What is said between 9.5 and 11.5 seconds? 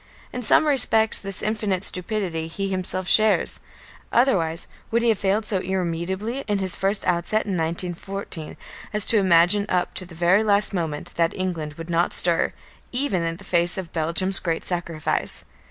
up to the very last moment that